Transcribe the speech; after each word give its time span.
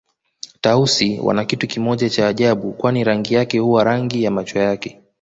Tausi 0.61 1.19
wana 1.23 1.45
kitu 1.45 1.67
kimoja 1.67 2.09
cha 2.09 2.27
ajabu 2.27 2.73
kwani 2.73 3.03
rangi 3.03 3.33
yake 3.33 3.59
huwa 3.59 3.83
rangi 3.83 4.23
ya 4.23 4.31
macho 4.31 4.59
yake 4.59 5.01